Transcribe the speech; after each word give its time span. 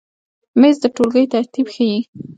مېز 0.59 0.75
د 0.81 0.85
ټولګۍ 0.95 1.25
ترتیب 1.33 1.65
ښیي. 1.73 1.99